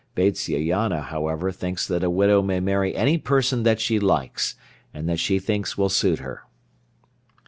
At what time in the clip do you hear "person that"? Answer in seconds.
3.19-3.79